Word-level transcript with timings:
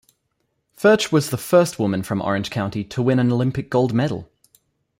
Furtsch 0.75 1.11
was 1.11 1.29
the 1.29 1.37
first 1.37 1.77
woman 1.77 2.01
from 2.01 2.23
Orange 2.23 2.49
County 2.49 2.83
to 2.85 3.03
win 3.03 3.19
an 3.19 3.31
Olympic 3.31 3.69
gold 3.69 3.93
medal. 3.93 4.27